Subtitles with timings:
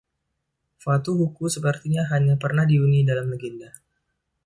[0.83, 3.69] Fatu Huku sepertinya hanya pernah dihuni dalam legenda.